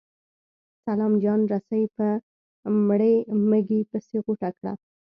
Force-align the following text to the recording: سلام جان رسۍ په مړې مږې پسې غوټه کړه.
سلام 0.85 1.13
جان 1.23 1.41
رسۍ 1.51 1.83
په 1.95 2.05
مړې 2.87 3.15
مږې 3.49 3.79
پسې 3.89 4.17
غوټه 4.25 4.49
کړه. 4.57 4.73